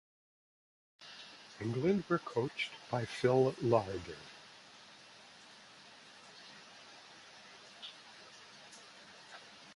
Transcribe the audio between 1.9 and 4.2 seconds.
were coached by Phil Larder.